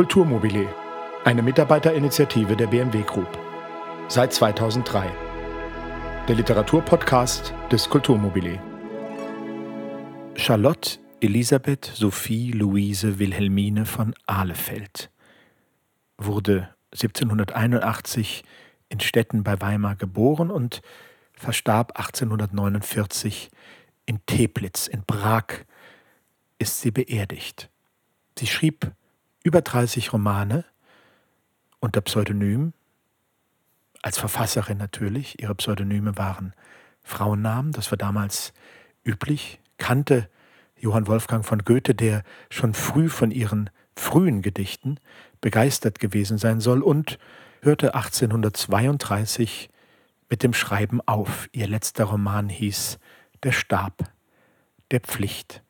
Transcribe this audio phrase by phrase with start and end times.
[0.00, 0.66] Kulturmobile,
[1.26, 3.38] eine Mitarbeiterinitiative der BMW Group.
[4.08, 5.10] Seit 2003.
[6.26, 8.58] Der Literaturpodcast des Kulturmobile.
[10.36, 15.10] Charlotte Elisabeth Sophie Luise Wilhelmine von Ahlefeld
[16.16, 18.42] wurde 1781
[18.88, 20.80] in Stetten bei Weimar geboren und
[21.34, 23.50] verstarb 1849
[24.06, 25.66] in Teplitz in Prag
[26.58, 27.68] ist sie beerdigt.
[28.38, 28.94] Sie schrieb
[29.42, 30.64] über 30 Romane
[31.80, 32.72] unter Pseudonym,
[34.02, 35.40] als Verfasserin natürlich.
[35.40, 36.54] Ihre Pseudonyme waren
[37.02, 38.52] Frauennamen, das war damals
[39.04, 40.28] üblich, kannte
[40.76, 44.98] Johann Wolfgang von Goethe, der schon früh von ihren frühen Gedichten
[45.40, 47.18] begeistert gewesen sein soll und
[47.62, 49.70] hörte 1832
[50.30, 51.48] mit dem Schreiben auf.
[51.52, 52.98] Ihr letzter Roman hieß
[53.42, 54.10] Der Stab
[54.90, 55.62] der Pflicht.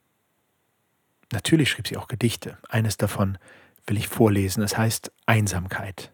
[1.33, 2.59] Natürlich schrieb sie auch Gedichte.
[2.69, 3.39] Eines davon
[3.87, 4.63] will ich vorlesen.
[4.63, 6.13] Es heißt Einsamkeit.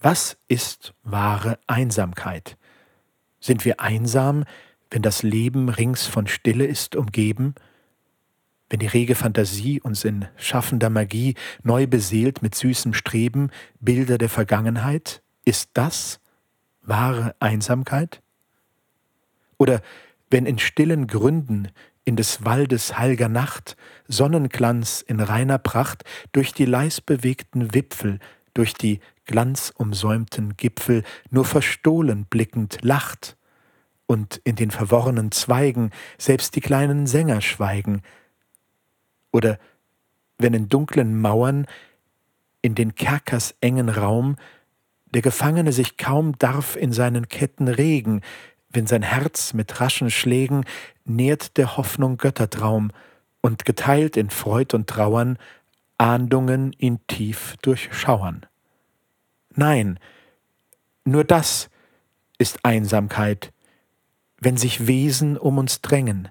[0.00, 2.56] Was ist wahre Einsamkeit?
[3.40, 4.44] Sind wir einsam,
[4.90, 7.54] wenn das Leben rings von Stille ist umgeben,
[8.70, 14.28] wenn die rege Fantasie uns in schaffender Magie neu beseelt mit süßem Streben Bilder der
[14.28, 15.22] Vergangenheit?
[15.44, 16.20] Ist das
[16.82, 18.22] wahre Einsamkeit?
[19.56, 19.80] Oder
[20.30, 21.68] wenn in stillen Gründen
[22.08, 23.76] in des Waldes heilger Nacht,
[24.08, 28.18] Sonnenglanz in reiner Pracht, durch die leisbewegten Wipfel,
[28.54, 33.36] durch die glanzumsäumten Gipfel, nur verstohlen blickend lacht,
[34.06, 38.00] und in den verworrenen Zweigen selbst die kleinen Sänger schweigen,
[39.30, 39.58] oder
[40.38, 41.66] wenn in dunklen Mauern,
[42.62, 44.36] in den Kerkers engen Raum,
[45.12, 48.22] der Gefangene sich kaum darf in seinen Ketten regen,
[48.70, 50.64] wenn sein Herz mit raschen Schlägen
[51.04, 52.90] nährt der Hoffnung Göttertraum
[53.40, 55.38] und geteilt in Freud und Trauern
[55.96, 58.46] Ahndungen ihn tief durchschauern.
[59.54, 59.98] Nein,
[61.04, 61.70] nur das
[62.38, 63.52] ist Einsamkeit,
[64.40, 66.28] wenn sich Wesen um uns drängen,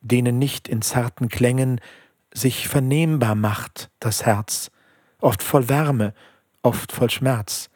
[0.00, 1.80] denen nicht in zarten Klängen
[2.34, 4.70] sich vernehmbar macht das Herz,
[5.20, 6.12] oft voll Wärme,
[6.62, 7.70] oft voll Schmerz,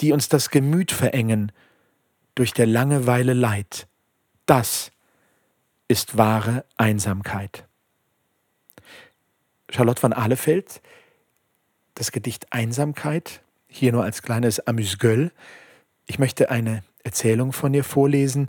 [0.00, 1.52] die uns das Gemüt verengen,
[2.36, 3.88] durch der Langeweile Leid.
[4.44, 4.92] Das
[5.88, 7.66] ist wahre Einsamkeit.
[9.70, 10.80] Charlotte von Ahlefeld,
[11.94, 15.32] das Gedicht Einsamkeit, hier nur als kleines Amüsgöl.
[16.06, 18.48] Ich möchte eine Erzählung von ihr vorlesen,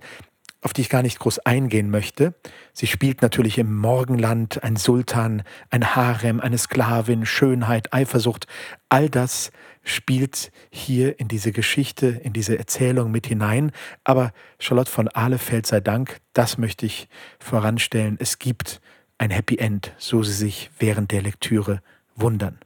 [0.62, 2.34] auf die ich gar nicht groß eingehen möchte.
[2.74, 8.48] Sie spielt natürlich im Morgenland, ein Sultan, ein Harem, eine Sklavin, Schönheit, Eifersucht.
[8.90, 9.52] All das
[9.84, 13.72] spielt hier in diese Geschichte, in diese Erzählung mit hinein.
[14.04, 17.08] Aber Charlotte von Ahlefeld sei Dank, das möchte ich
[17.40, 18.18] voranstellen.
[18.20, 18.82] Es gibt
[19.18, 21.82] ein Happy End, so Sie sich während der Lektüre
[22.16, 22.60] wundern.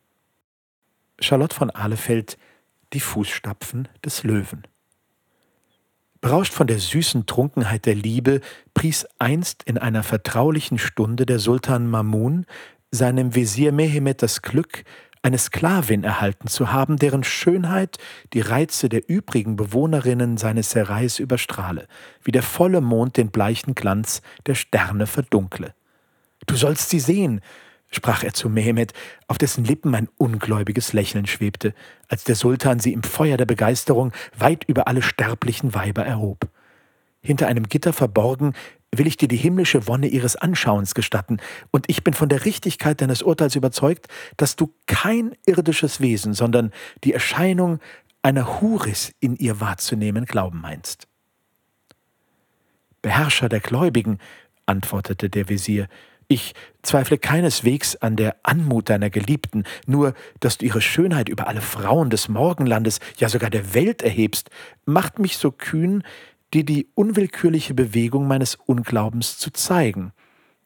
[1.19, 2.37] Charlotte von Ahlefeld,
[2.93, 4.65] die Fußstapfen des Löwen.
[6.21, 8.41] Berauscht von der süßen Trunkenheit der Liebe,
[8.75, 12.45] pries einst in einer vertraulichen Stunde der Sultan Mamun
[12.91, 14.83] seinem Wesir Mehemet das Glück,
[15.23, 17.97] eine Sklavin erhalten zu haben, deren Schönheit
[18.33, 21.87] die Reize der übrigen Bewohnerinnen seines Serais überstrahle,
[22.23, 25.73] wie der volle Mond den bleichen Glanz der Sterne verdunkle.
[26.45, 27.41] Du sollst sie sehen,
[27.91, 28.93] sprach er zu Mehmet,
[29.27, 31.73] auf dessen Lippen ein ungläubiges Lächeln schwebte,
[32.07, 36.49] als der Sultan sie im Feuer der Begeisterung weit über alle sterblichen Weiber erhob.
[37.21, 38.53] Hinter einem Gitter verborgen,
[38.93, 41.37] will ich dir die himmlische Wonne ihres Anschauens gestatten,
[41.71, 46.71] und ich bin von der Richtigkeit deines Urteils überzeugt, dass du kein irdisches Wesen, sondern
[47.03, 47.79] die Erscheinung
[48.21, 51.07] einer Huris in ihr wahrzunehmen glauben meinst.
[53.01, 54.19] Beherrscher der Gläubigen,
[54.65, 55.87] antwortete der Wesir,
[56.31, 61.59] ich zweifle keineswegs an der Anmut deiner Geliebten, nur dass du ihre Schönheit über alle
[61.59, 64.49] Frauen des Morgenlandes, ja sogar der Welt erhebst,
[64.85, 66.03] macht mich so kühn,
[66.53, 70.13] dir die unwillkürliche Bewegung meines Unglaubens zu zeigen.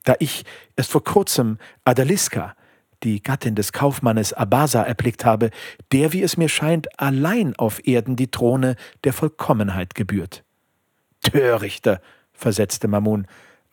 [0.03, 2.55] Da ich erst vor kurzem Adaliska,
[3.01, 5.49] die Gattin des Kaufmannes Abasa, erblickt habe,
[5.91, 10.43] der, wie es mir scheint, allein auf Erden die Throne der Vollkommenheit gebührt.
[11.21, 12.01] Törichter,
[12.33, 13.25] versetzte Mamun,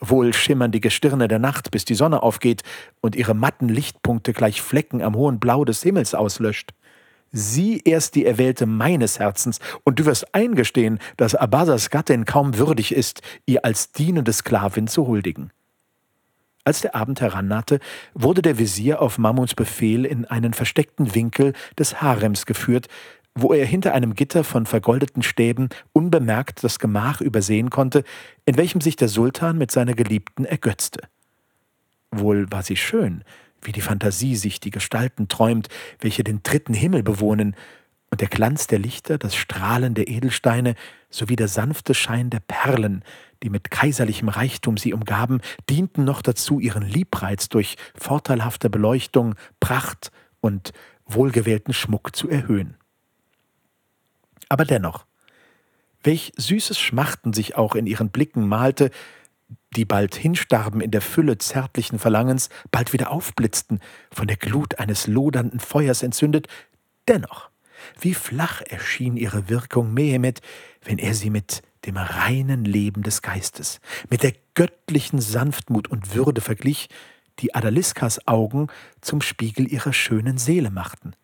[0.05, 2.63] Wohl schimmern die Gestirne der Nacht, bis die Sonne aufgeht
[3.01, 6.75] und ihre matten Lichtpunkte gleich Flecken am hohen Blau des Himmels auslöscht.
[7.31, 12.93] Sie erst die Erwählte meines Herzens, und du wirst eingestehen, dass Abasas Gattin kaum würdig
[12.93, 15.53] ist, ihr als dienende Sklavin zu huldigen.
[16.65, 17.79] Als der Abend herannahte,
[18.13, 22.89] wurde der Visier auf Mamuns Befehl in einen versteckten Winkel des Harems geführt,
[23.35, 28.05] wo er hinter einem Gitter von vergoldeten Stäben unbemerkt das Gemach übersehen konnte,
[28.45, 31.01] in welchem sich der Sultan mit seiner Geliebten ergötzte.
[32.11, 33.25] Wohl war sie schön,
[33.63, 35.69] wie die Fantasie sich die Gestalten träumt,
[36.01, 37.57] welche den dritten Himmel bewohnen,
[38.11, 40.75] und der Glanz der Lichter, das Strahlen der Edelsteine
[41.09, 43.03] sowie der sanfte Schein der Perlen,
[43.43, 45.41] die mit kaiserlichem Reichtum sie umgaben,
[45.71, 50.75] dienten noch dazu, ihren Liebreiz durch vorteilhafte Beleuchtung, Pracht und
[51.07, 52.77] wohlgewählten Schmuck zu erhöhen.
[54.53, 55.07] Aber dennoch,
[56.03, 58.91] welch süßes Schmachten sich auch in ihren Blicken malte,
[59.75, 63.81] die bald hinstarben in der Fülle zärtlichen Verlangens, bald wieder aufblitzten,
[64.13, 66.49] von der Glut eines lodernden Feuers entzündet,
[67.09, 67.49] dennoch,
[67.99, 70.43] wie flach erschien ihre Wirkung Mehemet,
[70.85, 76.43] wenn er sie mit dem reinen Leben des Geistes, mit der göttlichen Sanftmut und Würde
[76.43, 76.91] verglich,
[77.39, 78.67] die Adaliskas Augen
[79.01, 81.15] zum Spiegel ihrer schönen Seele machten.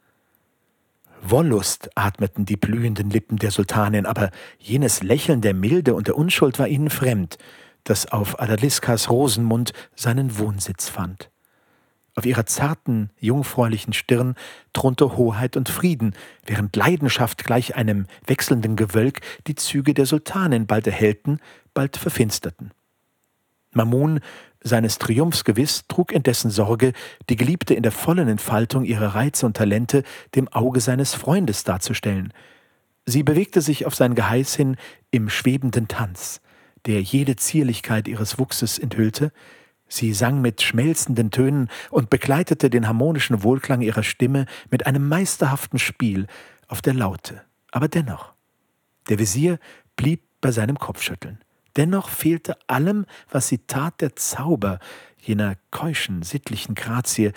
[1.23, 6.59] Wollust atmeten die blühenden Lippen der Sultanin, aber jenes Lächeln der Milde und der Unschuld
[6.59, 7.39] war ihnen fremd,
[7.85, 11.31] das auf Adaliskas Rosenmund seinen Wohnsitz fand.
[12.15, 14.35] Auf ihrer zarten, jungfräulichen Stirn
[14.73, 20.87] thronte Hoheit und Frieden, während Leidenschaft gleich einem wechselnden Gewölk die Züge der Sultanin bald
[20.87, 21.39] erhellten,
[21.75, 22.73] bald verfinsterten.
[23.79, 24.21] Mamun,
[24.61, 26.93] seines Triumphs gewiss, trug indessen Sorge,
[27.31, 30.03] die Geliebte in der vollen Entfaltung ihrer Reize und Talente
[30.35, 32.35] dem Auge seines Freundes darzustellen.
[33.07, 34.77] Sie bewegte sich auf sein Geheiß hin
[35.11, 36.41] im schwebenden Tanz,
[36.87, 39.33] der jede Zierlichkeit ihres Wuchses enthüllte,
[39.89, 45.79] Sie sang mit schmelzenden Tönen und begleitete den harmonischen Wohlklang ihrer Stimme mit einem meisterhaften
[45.79, 46.27] Spiel
[46.69, 47.43] auf der Laute.
[47.73, 48.35] Aber dennoch,
[49.09, 49.59] der Visier
[49.97, 51.39] blieb bei seinem Kopfschütteln.
[51.79, 54.81] Dennoch fehlte allem, was sie tat, der Zauber
[55.17, 57.33] jener keuschen, sittlichen Grazie,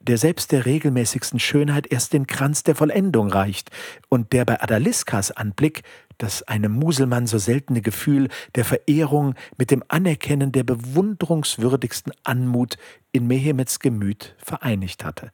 [0.00, 3.70] der selbst der regelmäßigsten Schönheit erst den Kranz der Vollendung reicht
[4.08, 5.82] und der bei Adaliskas Anblick
[6.18, 12.78] das einem Muselmann so seltene Gefühl der Verehrung mit dem Anerkennen der bewunderungswürdigsten Anmut
[13.12, 15.30] in Mehemets Gemüt vereinigt hatte.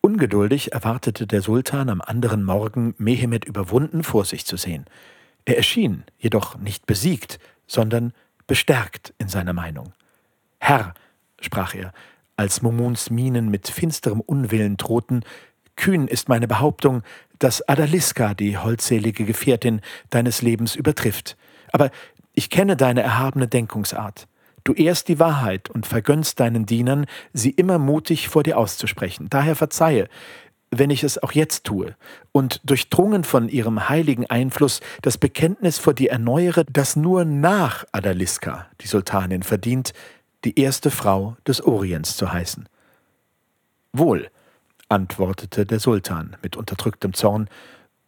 [0.00, 4.84] Ungeduldig erwartete der Sultan am anderen Morgen, Mehemet überwunden vor sich zu sehen.
[5.44, 8.12] Er erschien jedoch nicht besiegt, sondern
[8.46, 9.92] bestärkt in seiner Meinung.
[10.58, 10.94] Herr,
[11.40, 11.92] sprach er,
[12.36, 15.24] als Mumuns Mienen mit finsterem Unwillen drohten,
[15.76, 17.02] kühn ist meine Behauptung,
[17.38, 19.80] dass Adaliska, die holdselige Gefährtin
[20.10, 21.36] deines Lebens, übertrifft.
[21.72, 21.90] Aber
[22.34, 24.28] ich kenne deine erhabene Denkungsart.
[24.64, 29.28] Du ehrst die Wahrheit und vergönnst deinen Dienern, sie immer mutig vor dir auszusprechen.
[29.28, 30.08] Daher verzeihe,
[30.74, 31.94] wenn ich es auch jetzt tue
[32.32, 38.66] und durchdrungen von ihrem heiligen Einfluss das Bekenntnis vor dir erneuere, das nur nach Adaliska,
[38.80, 39.92] die Sultanin, verdient,
[40.44, 42.68] die erste Frau des Orients zu heißen.
[43.92, 44.30] Wohl,
[44.88, 47.48] antwortete der Sultan mit unterdrücktem Zorn,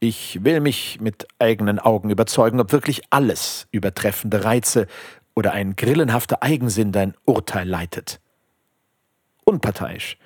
[0.01, 4.87] ich will mich mit eigenen Augen überzeugen, ob wirklich alles übertreffende Reize
[5.35, 8.21] oder ein grillenhafter Eigensinn dein Urteil leitet.
[9.45, 10.17] Unparteiisch,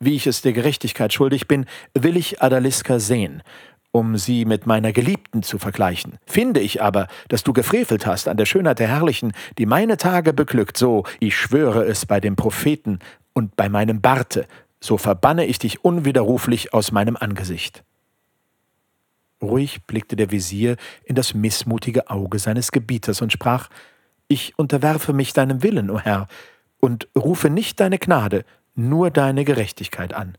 [0.00, 3.42] wie ich es der Gerechtigkeit schuldig bin, will ich Adaliska sehen,
[3.90, 6.18] um sie mit meiner Geliebten zu vergleichen.
[6.26, 10.32] Finde ich aber, dass du gefrevelt hast an der Schönheit der Herrlichen, die meine Tage
[10.32, 13.00] beglückt, so, ich schwöre es bei dem Propheten
[13.32, 14.46] und bei meinem Barte,
[14.80, 17.82] so verbanne ich dich unwiderruflich aus meinem Angesicht.
[19.42, 23.68] Ruhig blickte der Visier in das missmutige Auge seines Gebieters und sprach
[24.26, 26.26] Ich unterwerfe mich deinem Willen, o Herr,
[26.80, 28.44] und rufe nicht deine Gnade,
[28.78, 30.38] nur deine Gerechtigkeit an.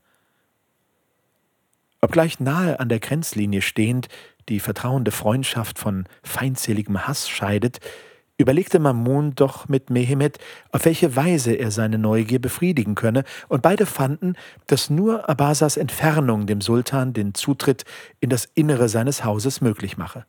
[2.00, 4.08] Obgleich nahe an der Grenzlinie stehend
[4.48, 7.78] die vertrauende Freundschaft von feindseligem Hass scheidet,
[8.38, 10.38] überlegte Mamun doch mit Mehemet,
[10.72, 14.34] auf welche Weise er seine Neugier befriedigen könne, und beide fanden,
[14.66, 17.84] dass nur Abasas Entfernung dem Sultan den Zutritt
[18.18, 20.24] in das Innere seines Hauses möglich mache.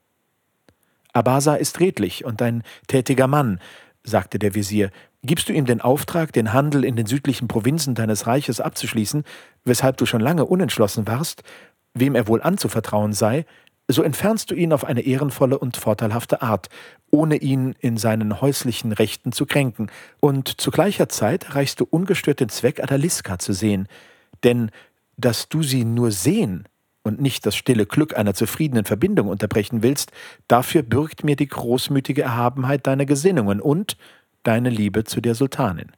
[1.13, 3.59] Abasa ist redlich und ein tätiger Mann,
[4.03, 4.91] sagte der Visier,
[5.23, 9.23] gibst du ihm den Auftrag, den Handel in den südlichen Provinzen deines Reiches abzuschließen,
[9.63, 11.43] weshalb du schon lange unentschlossen warst,
[11.93, 13.45] wem er wohl anzuvertrauen sei,
[13.87, 16.69] so entfernst du ihn auf eine ehrenvolle und vorteilhafte Art,
[17.09, 22.39] ohne ihn in seinen häuslichen Rechten zu kränken, und zu gleicher Zeit erreichst du ungestört
[22.39, 23.87] den Zweck, Adaliska zu sehen,
[24.43, 24.71] denn
[25.17, 26.67] dass du sie nur sehen
[27.03, 30.11] und nicht das stille Glück einer zufriedenen Verbindung unterbrechen willst,
[30.47, 33.97] dafür bürgt mir die großmütige Erhabenheit deiner Gesinnungen und
[34.43, 35.91] deine Liebe zu der Sultanin.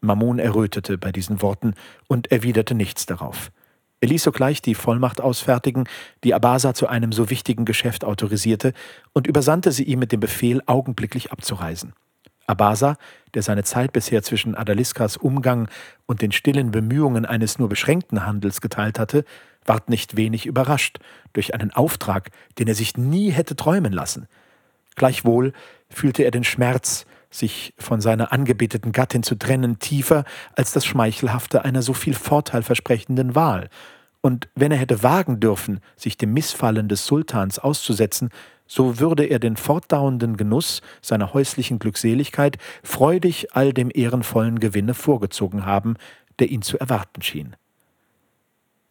[0.00, 1.74] Mamun errötete bei diesen Worten
[2.08, 3.50] und erwiderte nichts darauf.
[4.00, 5.84] Er ließ sogleich die Vollmacht ausfertigen,
[6.24, 8.72] die Abasa zu einem so wichtigen Geschäft autorisierte,
[9.12, 11.92] und übersandte sie ihm mit dem Befehl, augenblicklich abzureisen.
[12.46, 12.96] Abasa,
[13.34, 15.68] der seine Zeit bisher zwischen Adaliskas Umgang
[16.06, 19.24] und den stillen Bemühungen eines nur beschränkten Handels geteilt hatte,
[19.66, 20.98] ward nicht wenig überrascht
[21.34, 24.26] durch einen Auftrag, den er sich nie hätte träumen lassen.
[24.96, 25.52] Gleichwohl
[25.90, 30.24] fühlte er den Schmerz, sich von seiner angebeteten Gattin zu trennen, tiefer
[30.56, 33.68] als das Schmeichelhafte einer so viel Vorteil versprechenden Wahl.
[34.20, 38.30] Und wenn er hätte wagen dürfen, sich dem Missfallen des Sultans auszusetzen,
[38.66, 45.66] so würde er den fortdauernden Genuss seiner häuslichen Glückseligkeit freudig all dem ehrenvollen Gewinne vorgezogen
[45.66, 45.96] haben,
[46.38, 47.56] der ihn zu erwarten schien.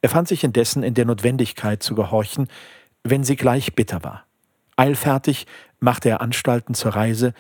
[0.02, 2.48] Er fand sich indessen in der Notwendigkeit zu gehorchen,
[3.04, 4.26] wenn sie gleich bitter war.
[4.76, 5.46] Eilfertig
[5.80, 7.34] machte er Anstalten zur Reise,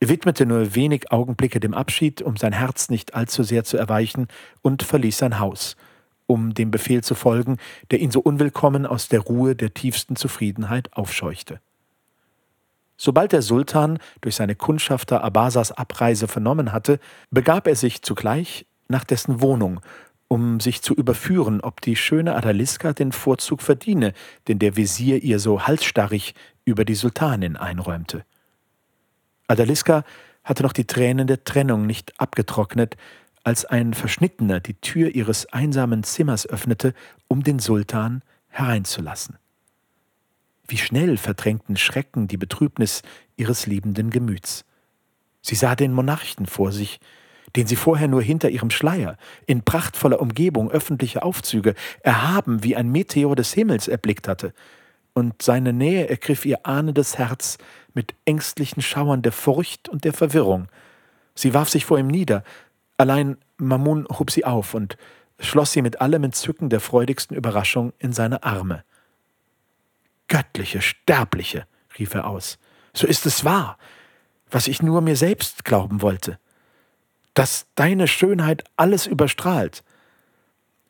[0.00, 4.28] widmete nur wenig Augenblicke dem Abschied, um sein Herz nicht allzu sehr zu erweichen,
[4.62, 5.76] und verließ sein Haus,
[6.26, 7.58] um dem Befehl zu folgen,
[7.90, 11.60] der ihn so unwillkommen aus der Ruhe der tiefsten Zufriedenheit aufscheuchte.
[12.96, 19.04] Sobald der Sultan durch seine Kundschafter Abasas Abreise vernommen hatte, begab er sich zugleich nach
[19.04, 19.80] dessen Wohnung,
[20.28, 24.12] um sich zu überführen, ob die schöne Adaliska den Vorzug verdiene,
[24.48, 26.34] den der Wesir ihr so halsstarrig
[26.64, 28.24] über die Sultanin einräumte.
[29.46, 30.04] Adaliska
[30.42, 32.96] hatte noch die Tränen der Trennung nicht abgetrocknet,
[33.44, 36.94] als ein Verschnittener die Tür ihres einsamen Zimmers öffnete,
[37.28, 39.36] um den Sultan hereinzulassen.
[40.66, 43.02] Wie schnell verdrängten Schrecken die Betrübnis
[43.36, 44.64] ihres liebenden Gemüts.
[45.42, 47.00] Sie sah den Monarchen vor sich,
[47.54, 52.90] den sie vorher nur hinter ihrem Schleier, in prachtvoller Umgebung öffentlicher Aufzüge, erhaben wie ein
[52.90, 54.54] Meteor des Himmels erblickt hatte,
[55.12, 57.58] und seine Nähe ergriff ihr ahnendes Herz
[57.94, 60.68] mit ängstlichen Schauern der Furcht und der Verwirrung.
[61.34, 62.44] Sie warf sich vor ihm nieder,
[62.98, 64.96] allein Mamun hob sie auf und
[65.38, 68.84] schloss sie mit allem Entzücken der freudigsten Überraschung in seine Arme.
[70.28, 71.66] Göttliche, Sterbliche,
[71.98, 72.58] rief er aus,
[72.92, 73.78] so ist es wahr,
[74.50, 76.38] was ich nur mir selbst glauben wollte,
[77.34, 79.82] dass deine Schönheit alles überstrahlt,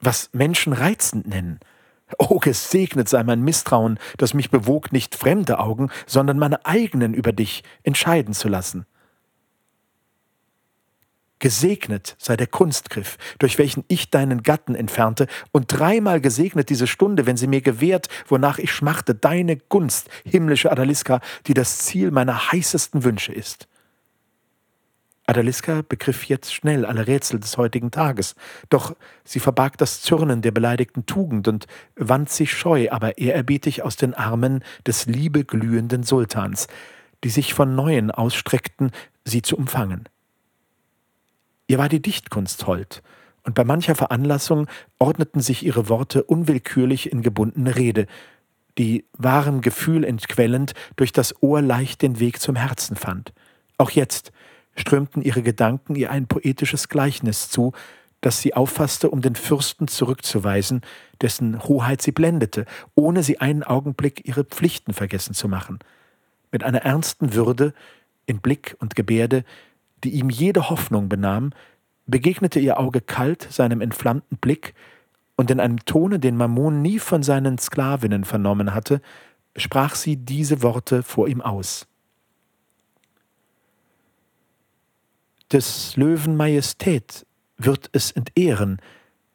[0.00, 1.60] was Menschen reizend nennen,
[2.18, 7.32] Oh, gesegnet sei mein Misstrauen, das mich bewog, nicht fremde Augen, sondern meine eigenen über
[7.32, 8.86] dich entscheiden zu lassen.
[11.38, 17.26] Gesegnet sei der Kunstgriff, durch welchen ich deinen Gatten entfernte, und dreimal gesegnet diese Stunde,
[17.26, 22.52] wenn sie mir gewährt, wonach ich schmachte, deine Gunst, himmlische Adaliska, die das Ziel meiner
[22.52, 23.66] heißesten Wünsche ist.
[25.26, 28.34] Adaliska begriff jetzt schnell alle Rätsel des heutigen Tages,
[28.68, 31.66] doch sie verbarg das Zürnen der beleidigten Tugend und
[31.96, 36.66] wand sich scheu, aber ehrerbietig aus den Armen des liebeglühenden Sultans,
[37.24, 38.90] die sich von Neuem ausstreckten,
[39.24, 40.08] sie zu umfangen.
[41.68, 43.02] Ihr war die Dichtkunst hold,
[43.44, 48.06] und bei mancher Veranlassung ordneten sich ihre Worte unwillkürlich in gebundene Rede,
[48.76, 53.32] die wahrem Gefühl entquellend durch das Ohr leicht den Weg zum Herzen fand.
[53.78, 54.32] Auch jetzt,
[54.76, 57.72] strömten ihre Gedanken ihr ein poetisches Gleichnis zu,
[58.20, 60.80] das sie auffasste, um den Fürsten zurückzuweisen,
[61.20, 62.64] dessen Hoheit sie blendete,
[62.94, 65.78] ohne sie einen Augenblick ihre Pflichten vergessen zu machen.
[66.50, 67.74] Mit einer ernsten Würde,
[68.26, 69.44] in Blick und Gebärde,
[70.02, 71.52] die ihm jede Hoffnung benahm,
[72.06, 74.74] begegnete ihr Auge kalt seinem entflammten Blick,
[75.36, 79.00] und in einem Tone, den Mammon nie von seinen Sklavinnen vernommen hatte,
[79.56, 81.86] sprach sie diese Worte vor ihm aus.
[85.52, 88.80] Des Löwen Majestät wird es entehren,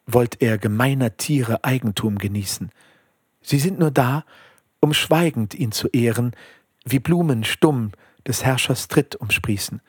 [0.06, 2.70] wollt er gemeiner Tiere Eigentum genießen.
[3.42, 4.24] Sie sind nur da,
[4.80, 6.32] um schweigend ihn zu ehren,
[6.84, 7.92] wie Blumen stumm
[8.26, 9.80] des Herrschers Tritt umsprießen.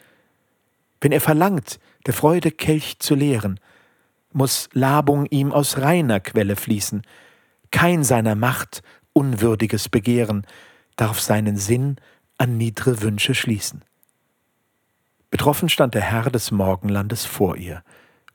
[1.00, 3.60] Wenn er verlangt, der Freude Kelch zu leeren,
[4.32, 7.02] muss Labung ihm aus reiner Quelle fließen.
[7.72, 10.46] Kein seiner Macht unwürdiges Begehren
[10.96, 11.98] darf seinen Sinn
[12.38, 13.84] an niedre Wünsche schließen.
[15.32, 17.84] Betroffen stand der Herr des Morgenlandes vor ihr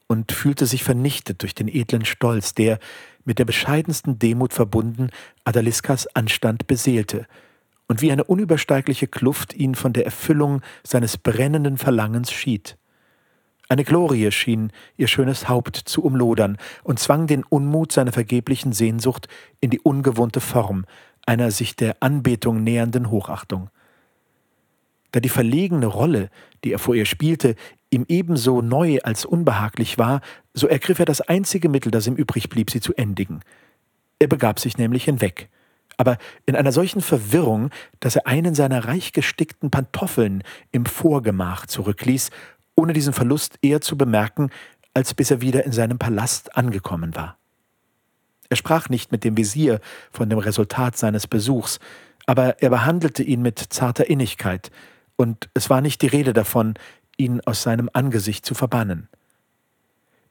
[0.07, 2.79] und fühlte sich vernichtet durch den edlen Stolz, der,
[3.27, 5.11] mit der bescheidensten Demut verbunden,
[5.45, 7.27] Adaliskas Anstand beseelte
[7.87, 12.79] und wie eine unübersteigliche Kluft ihn von der Erfüllung seines brennenden Verlangens schied.
[13.69, 19.29] Eine Glorie schien ihr schönes Haupt zu umlodern und zwang den Unmut seiner vergeblichen Sehnsucht
[19.61, 20.87] in die ungewohnte Form
[21.27, 23.69] einer sich der Anbetung nähernden Hochachtung
[25.17, 26.29] da die verlegene Rolle,
[26.63, 27.55] die er vor ihr spielte,
[27.89, 30.21] ihm ebenso neu als unbehaglich war,
[30.53, 33.41] so ergriff er das einzige Mittel, das ihm übrig blieb, sie zu endigen.
[34.19, 35.49] Er begab sich nämlich hinweg,
[35.97, 42.29] aber in einer solchen Verwirrung, dass er einen seiner reich gestickten Pantoffeln im Vorgemach zurückließ,
[42.75, 44.51] ohne diesen Verlust eher zu bemerken,
[44.93, 47.39] als bis er wieder in seinem Palast angekommen war.
[48.51, 49.81] Er sprach nicht mit dem Visier
[50.11, 51.79] von dem Resultat seines Besuchs,
[52.27, 54.71] aber er behandelte ihn mit zarter Innigkeit,
[55.17, 56.75] und es war nicht die Rede davon,
[57.17, 59.09] ihn aus seinem Angesicht zu verbannen.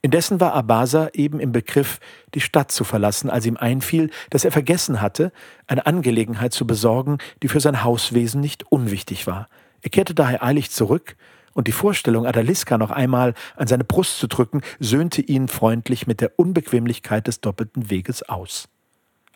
[0.01, 1.99] Indessen war Abasa eben im Begriff,
[2.35, 5.31] die Stadt zu verlassen, als ihm einfiel, dass er vergessen hatte,
[5.65, 9.47] eine Angelegenheit zu besorgen, die für sein Hauswesen nicht unwichtig war.
[9.81, 11.15] Er kehrte daher eilig zurück
[11.53, 16.21] und die Vorstellung, Adaliska noch einmal an seine Brust zu drücken, söhnte ihn freundlich mit
[16.21, 18.67] der Unbequemlichkeit des doppelten Weges aus.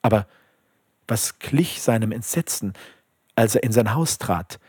[0.03, 0.27] Aber
[1.07, 2.73] was glich seinem Entsetzen,
[3.35, 4.59] als er in sein Haus trat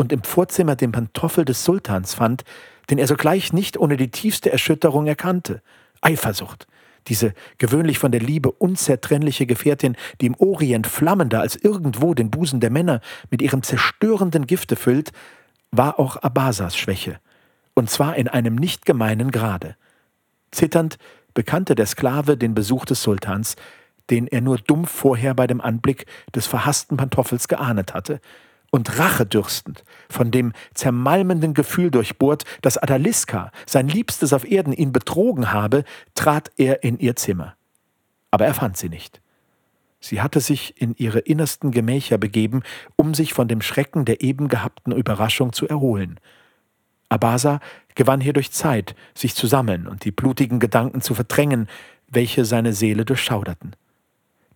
[0.00, 2.44] und im Vorzimmer den Pantoffel des Sultans fand,
[2.88, 5.60] den er sogleich nicht ohne die tiefste Erschütterung erkannte.
[6.00, 6.66] Eifersucht,
[7.08, 12.60] diese gewöhnlich von der Liebe unzertrennliche Gefährtin, die im Orient flammender als irgendwo den Busen
[12.60, 15.12] der Männer mit ihrem zerstörenden Gifte füllt,
[15.70, 17.20] war auch Abasas Schwäche,
[17.74, 19.76] und zwar in einem nicht gemeinen Grade.
[20.50, 20.96] Zitternd
[21.34, 23.54] bekannte der Sklave den Besuch des Sultans,
[24.08, 28.22] den er nur dumpf vorher bei dem Anblick des verhassten Pantoffels geahnet hatte,
[28.70, 35.52] und rachedürstend, von dem zermalmenden Gefühl durchbohrt, dass Adaliska, sein Liebstes auf Erden, ihn betrogen
[35.52, 35.84] habe,
[36.14, 37.54] trat er in ihr Zimmer.
[38.30, 39.20] Aber er fand sie nicht.
[40.00, 42.62] Sie hatte sich in ihre innersten Gemächer begeben,
[42.96, 46.18] um sich von dem Schrecken der eben gehabten Überraschung zu erholen.
[47.10, 47.60] Abasa
[47.96, 51.68] gewann hierdurch Zeit, sich zu sammeln und die blutigen Gedanken zu verdrängen,
[52.08, 53.76] welche seine Seele durchschauderten.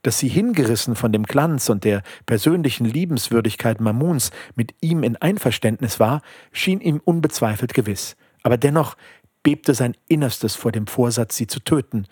[0.04, 5.98] Dass sie hingerissen von dem Glanz und der persönlichen Liebenswürdigkeit Mamuns mit ihm in Einverständnis
[5.98, 6.20] war,
[6.52, 8.96] schien ihm unbezweifelt gewiss, aber dennoch
[9.42, 12.06] bebte sein Innerstes vor dem Vorsatz, sie zu töten,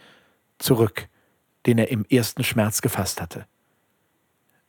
[0.58, 1.08] zurück
[1.66, 3.46] den er im ersten Schmerz gefasst hatte.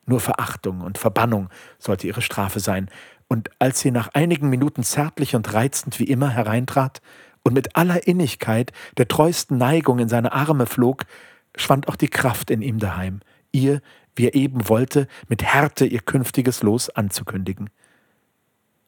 [0.05, 1.49] Nur Verachtung und Verbannung
[1.79, 2.89] sollte ihre Strafe sein,
[3.29, 7.01] und als sie nach einigen Minuten zärtlich und reizend wie immer hereintrat
[7.41, 11.05] und mit aller Innigkeit der treuesten Neigung in seine Arme flog,
[11.55, 13.81] schwand auch die Kraft in ihm daheim, ihr,
[14.15, 17.69] wie er eben wollte, mit Härte ihr künftiges Los anzukündigen.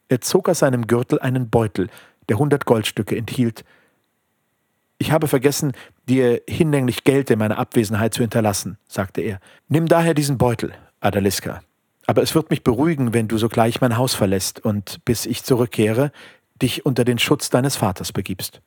[0.09, 1.89] Er zog aus seinem Gürtel einen Beutel,
[2.29, 3.63] der hundert Goldstücke enthielt,
[4.97, 5.73] ich habe vergessen,
[6.07, 9.39] dir hinlänglich Geld in meiner Abwesenheit zu hinterlassen, sagte er.
[9.67, 11.61] Nimm daher diesen Beutel, Adaliska.
[12.07, 16.11] Aber es wird mich beruhigen, wenn du sogleich mein Haus verlässt und, bis ich zurückkehre,
[16.61, 18.61] dich unter den Schutz deines Vaters begibst.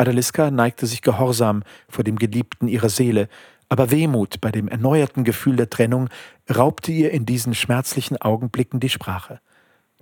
[0.00, 3.28] Adaliska neigte sich gehorsam vor dem Geliebten ihrer Seele,
[3.68, 6.08] aber Wehmut bei dem erneuerten Gefühl der Trennung
[6.48, 9.40] raubte ihr in diesen schmerzlichen Augenblicken die Sprache.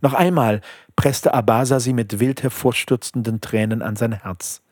[0.00, 0.61] Noch einmal
[0.94, 4.62] presste Abasa sie mit wild hervorstürzenden Tränen an sein Herz.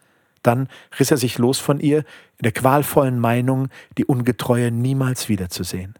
[0.44, 1.98] Dann riss er sich los von ihr,
[2.38, 5.94] in der qualvollen Meinung, die Ungetreue niemals wiederzusehen.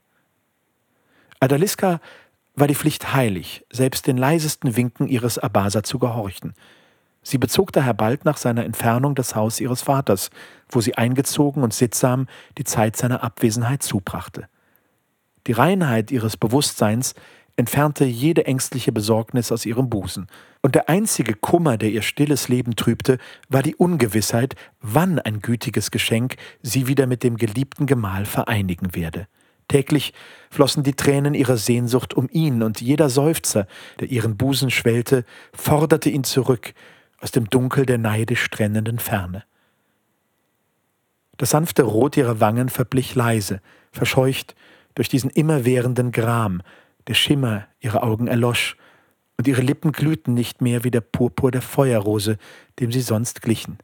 [1.41, 2.01] Adaliska
[2.55, 6.55] war die Pflicht heilig, selbst den leisesten Winken ihres Abasa zu gehorchen.
[7.29, 10.31] Sie bezog daher bald nach seiner Entfernung das Haus ihres Vaters,
[10.69, 14.47] wo sie eingezogen und sittsam die Zeit seiner Abwesenheit zubrachte.
[15.49, 17.15] Die Reinheit ihres Bewusstseins
[17.57, 20.29] entfernte jede ängstliche Besorgnis aus ihrem Busen,
[20.63, 25.91] und der einzige Kummer, der ihr stilles Leben trübte, war die Ungewissheit, wann ein gütiges
[25.91, 29.27] Geschenk sie wieder mit dem geliebten Gemahl vereinigen werde.
[29.67, 30.13] Täglich
[30.49, 33.67] flossen die Tränen ihrer Sehnsucht um ihn, und jeder Seufzer,
[33.99, 36.73] der ihren Busen schwellte, forderte ihn zurück
[37.27, 39.43] aus dem Dunkel der neidisch trennenden Ferne.
[41.39, 43.61] Das sanfte Rot ihrer Wangen verblich leise,
[43.91, 44.55] verscheucht
[44.95, 46.63] durch diesen immerwährenden Gram,
[47.09, 48.77] der Schimmer ihrer Augen erlosch,
[49.39, 52.39] und ihre Lippen glühten nicht mehr wie der Purpur der Feuerrose,
[52.79, 53.79] dem sie sonst glichen.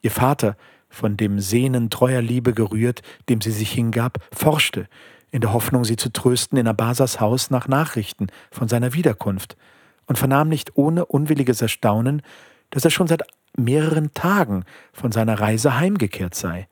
[0.00, 0.56] Ihr Vater,
[0.88, 4.88] von dem Sehnen treuer Liebe gerührt, dem sie sich hingab, forschte,
[5.32, 9.58] in der Hoffnung, sie zu trösten, in Abasas Haus nach Nachrichten von seiner Wiederkunft,
[10.06, 12.22] und vernahm nicht ohne unwilliges Erstaunen,
[12.70, 13.22] dass er schon seit
[13.56, 16.68] mehreren Tagen von seiner Reise heimgekehrt sei.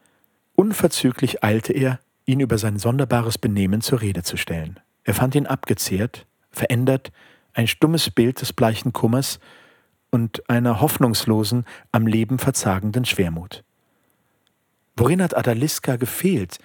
[0.55, 4.81] Unverzüglich eilte er, ihn über sein sonderbares Benehmen zur Rede zu stellen.
[5.03, 7.13] Er fand ihn abgezehrt, verändert,
[7.53, 9.39] ein stummes Bild des bleichen Kummers
[10.11, 13.65] und einer hoffnungslosen, am Leben verzagenden Schwermut.
[14.97, 16.59] Worin hat Adaliska gefehlt,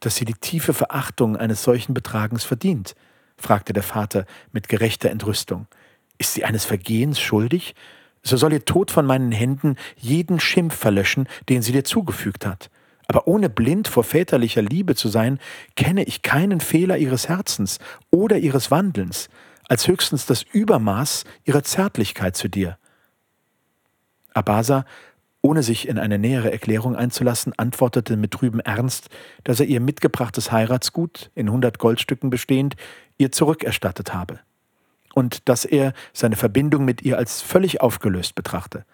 [0.00, 2.94] dass sie die tiefe Verachtung eines solchen Betragens verdient?
[3.36, 5.66] fragte der Vater mit gerechter Entrüstung.
[6.18, 7.74] Ist sie eines Vergehens schuldig?
[8.22, 12.70] So soll ihr Tod von meinen Händen jeden Schimpf verlöschen, den sie dir zugefügt hat.
[13.06, 15.38] Aber ohne blind vor väterlicher Liebe zu sein,
[15.76, 17.78] kenne ich keinen Fehler ihres Herzens
[18.10, 19.28] oder ihres Wandelns,
[19.68, 22.78] als höchstens das Übermaß ihrer Zärtlichkeit zu dir.
[24.34, 24.84] Abasa,
[25.40, 29.08] ohne sich in eine nähere Erklärung einzulassen, antwortete mit trübem Ernst,
[29.44, 32.74] dass er ihr mitgebrachtes Heiratsgut, in hundert Goldstücken bestehend,
[33.18, 34.40] ihr zurückerstattet habe
[35.16, 38.84] und dass er seine Verbindung mit ihr als völlig aufgelöst betrachte.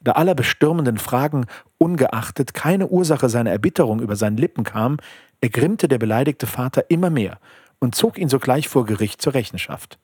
[0.00, 4.98] Da aller bestürmenden Fragen ungeachtet keine Ursache seiner Erbitterung über seinen Lippen kam,
[5.40, 7.40] ergrimmte der beleidigte Vater immer mehr
[7.80, 9.98] und zog ihn sogleich vor Gericht zur Rechenschaft.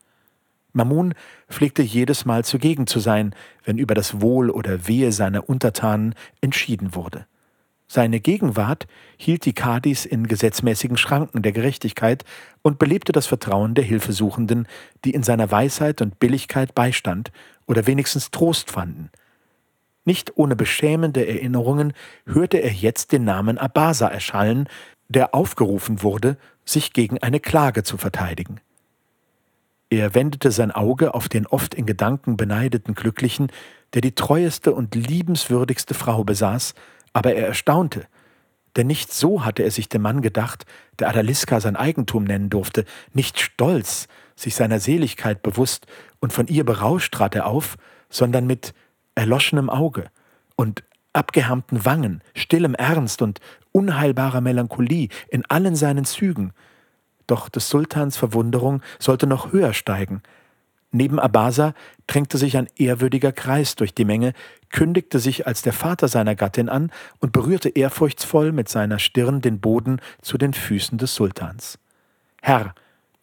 [0.72, 1.14] Mamun
[1.48, 3.32] pflegte jedes Mal zugegen zu sein,
[3.64, 7.24] wenn über das Wohl oder Wehe seiner Untertanen entschieden wurde.
[7.88, 12.24] Seine Gegenwart hielt die Kadis in gesetzmäßigen Schranken der Gerechtigkeit
[12.62, 14.66] und belebte das Vertrauen der Hilfesuchenden,
[15.04, 17.30] die in seiner Weisheit und Billigkeit Beistand
[17.66, 19.10] oder wenigstens Trost fanden.
[20.04, 21.92] Nicht ohne beschämende Erinnerungen
[22.26, 24.68] hörte er jetzt den Namen Abasa erschallen,
[25.08, 28.60] der aufgerufen wurde, sich gegen eine Klage zu verteidigen.
[29.88, 33.52] Er wendete sein Auge auf den oft in Gedanken beneideten Glücklichen,
[33.94, 36.74] der die treueste und liebenswürdigste Frau besaß,
[37.16, 38.04] aber er erstaunte,
[38.76, 40.66] denn nicht so hatte er sich dem Mann gedacht,
[40.98, 45.86] der Adaliska sein Eigentum nennen durfte, nicht stolz, sich seiner Seligkeit bewusst
[46.20, 47.78] und von ihr berauscht trat er auf,
[48.10, 48.74] sondern mit
[49.14, 50.10] erloschenem Auge
[50.56, 53.40] und abgehärmten Wangen, stillem Ernst und
[53.72, 56.52] unheilbarer Melancholie in allen seinen Zügen.
[57.26, 60.22] Doch des Sultans Verwunderung sollte noch höher steigen.
[60.96, 61.74] Neben Abasa
[62.06, 64.32] drängte sich ein ehrwürdiger Kreis durch die Menge,
[64.70, 69.60] kündigte sich als der Vater seiner Gattin an und berührte ehrfurchtsvoll mit seiner Stirn den
[69.60, 71.78] Boden zu den Füßen des Sultans.
[72.40, 72.74] Herr,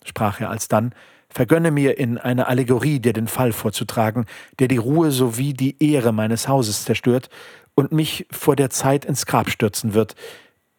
[0.06, 0.94] sprach er alsdann,
[1.30, 4.28] vergönne mir in einer Allegorie dir den Fall vorzutragen,
[4.60, 7.30] der die Ruhe sowie die Ehre meines Hauses zerstört
[7.74, 10.14] und mich vor der Zeit ins Grab stürzen wird,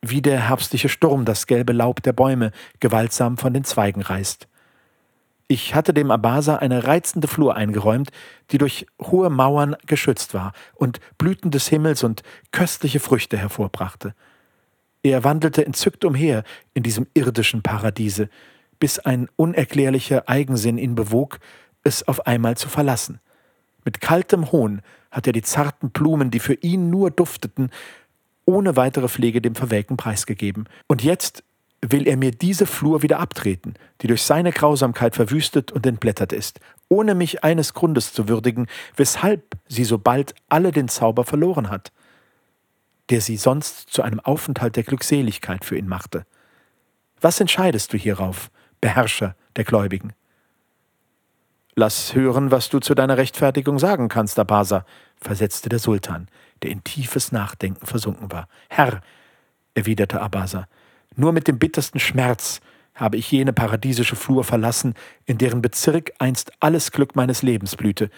[0.01, 4.47] wie der herbstliche Sturm das gelbe Laub der Bäume gewaltsam von den Zweigen reißt.
[5.47, 8.11] Ich hatte dem Abasa eine reizende Flur eingeräumt,
[8.51, 14.15] die durch hohe Mauern geschützt war und Blüten des Himmels und köstliche Früchte hervorbrachte.
[15.03, 18.31] Er wandelte entzückt umher in diesem irdischen Paradiese,
[18.81, 21.39] bis ein unerklärlicher Eigensinn ihn bewog,
[21.83, 23.21] es auf einmal zu verlassen.
[23.85, 24.81] Mit kaltem Hohn
[25.11, 27.71] hat er die zarten Blumen, die für ihn nur dufteten,
[28.47, 30.69] ohne weitere Pflege dem Verwelken preisgegeben.
[30.87, 31.45] Und jetzt
[31.93, 36.61] will er mir diese Flur wieder abtreten, die durch seine Grausamkeit verwüstet und entblättert ist,
[36.89, 38.67] ohne mich eines Grundes zu würdigen,
[38.97, 41.93] weshalb sie so bald alle den Zauber verloren hat,
[43.11, 46.25] der sie sonst zu einem Aufenthalt der Glückseligkeit für ihn machte.
[47.21, 50.13] Was entscheidest du hierauf, Beherrscher der Gläubigen?
[51.77, 54.85] Lass hören, was du zu deiner Rechtfertigung sagen kannst, Abasa,
[55.21, 56.29] versetzte der Sultan,
[56.63, 58.49] der in tiefes Nachdenken versunken war.
[58.69, 59.01] Herr,
[59.75, 60.69] erwiderte Abasa,
[61.17, 62.61] nur mit dem bittersten Schmerz
[62.95, 64.95] habe ich jene paradiesische Flur verlassen,
[65.27, 68.11] in deren Bezirk einst alles Glück meines Lebens blühte,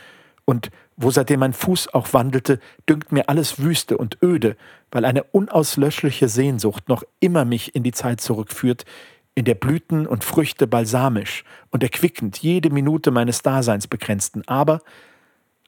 [0.46, 4.56] und wo seitdem mein Fuß auch wandelte, dünkt mir alles Wüste und öde,
[4.90, 8.84] weil eine unauslöschliche Sehnsucht noch immer mich in die Zeit zurückführt,
[9.34, 14.42] in der Blüten und Früchte balsamisch und erquickend jede Minute meines Daseins begrenzten.
[14.46, 14.80] Aber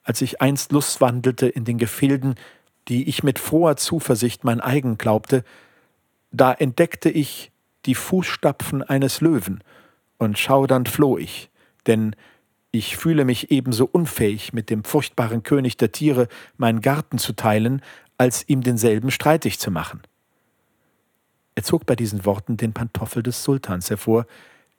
[0.05, 2.37] als ich einst Lust wandelte in den Gefilden,
[2.87, 5.45] die ich mit froher Zuversicht mein eigen glaubte,
[6.31, 7.53] da entdeckte ich
[7.87, 9.63] die Fußstapfen eines Löwen,
[10.19, 11.49] und schaudernd floh ich,
[11.87, 12.17] denn
[12.71, 17.83] ich fühle mich ebenso unfähig, mit dem furchtbaren König der Tiere meinen Garten zu teilen,
[18.19, 20.03] als ihm denselben streitig zu machen.
[21.55, 24.27] Er zog bei diesen Worten den Pantoffel des Sultans hervor,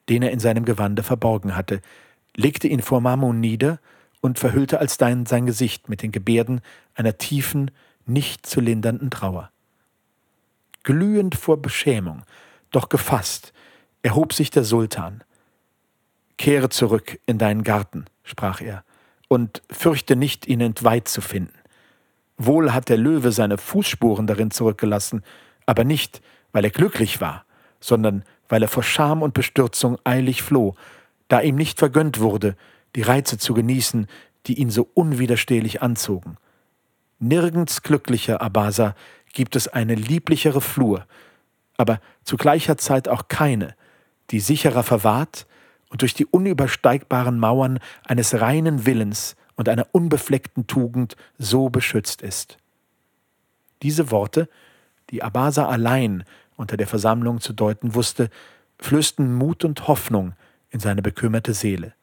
[0.09, 1.81] den er in seinem Gewande verborgen hatte,
[2.35, 3.79] legte ihn vor Mamun nieder
[4.21, 6.61] und verhüllte alsdann sein Gesicht mit den Gebärden
[6.95, 7.71] einer tiefen,
[8.05, 9.51] nicht zu lindernden Trauer
[10.83, 12.23] glühend vor Beschämung,
[12.71, 13.53] doch gefasst,
[14.01, 15.23] erhob sich der Sultan.
[16.37, 18.83] Kehre zurück in deinen Garten, sprach er,
[19.27, 21.53] und fürchte nicht, ihn entweiht zu finden.
[22.37, 25.23] Wohl hat der Löwe seine Fußspuren darin zurückgelassen,
[25.65, 27.45] aber nicht, weil er glücklich war,
[27.79, 30.75] sondern weil er vor Scham und Bestürzung eilig floh,
[31.27, 32.55] da ihm nicht vergönnt wurde,
[32.95, 34.07] die Reize zu genießen,
[34.47, 36.37] die ihn so unwiderstehlich anzogen.
[37.19, 38.95] Nirgends glücklicher, Abasa,
[39.33, 41.05] gibt es eine lieblichere Flur,
[41.77, 43.75] aber zu gleicher Zeit auch keine,
[44.31, 45.47] die sicherer verwahrt
[45.89, 52.57] und durch die unübersteigbaren Mauern eines reinen Willens und einer unbefleckten Tugend so beschützt ist.
[53.81, 54.49] Diese Worte,
[55.09, 56.23] die Abasa allein
[56.55, 58.29] unter der Versammlung zu deuten wusste,
[58.79, 60.33] flößten Mut und Hoffnung
[60.69, 61.93] in seine bekümmerte Seele.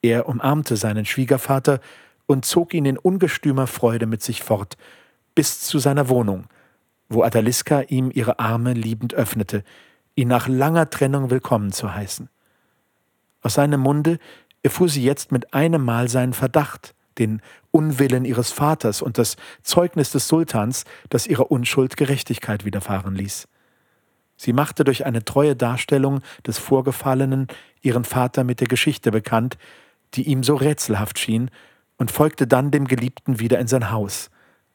[0.00, 1.80] Er umarmte seinen Schwiegervater
[2.26, 4.76] und zog ihn in ungestümer Freude mit sich fort,
[5.34, 6.46] bis zu seiner Wohnung,
[7.08, 9.64] wo Adaliska ihm ihre Arme liebend öffnete,
[10.14, 12.28] ihn nach langer Trennung willkommen zu heißen.
[13.42, 14.18] Aus seinem Munde
[14.62, 20.10] erfuhr sie jetzt mit einem Mal seinen Verdacht, den Unwillen ihres Vaters und das Zeugnis
[20.12, 23.48] des Sultans, das ihrer Unschuld Gerechtigkeit widerfahren ließ.
[24.36, 27.48] Sie machte durch eine treue Darstellung des Vorgefallenen
[27.80, 29.58] ihren Vater mit der Geschichte bekannt,
[30.14, 31.50] die ihm so rätselhaft schien,
[31.96, 34.30] und folgte dann dem Geliebten wieder in sein Haus,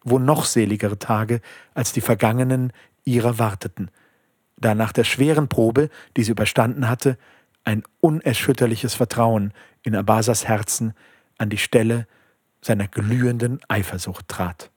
[0.10, 1.42] wo noch seligere Tage
[1.74, 2.72] als die vergangenen
[3.04, 3.92] ihrer warteten,
[4.58, 7.18] da nach der schweren Probe, die sie überstanden hatte,
[7.64, 10.94] ein unerschütterliches Vertrauen in Abasas Herzen
[11.38, 12.08] an die Stelle
[12.62, 14.72] seiner glühenden Eifersucht trat.